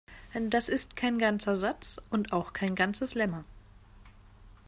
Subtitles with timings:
[0.49, 3.45] Das ist kein ganzer Satz und auch kein ganzes Lemma.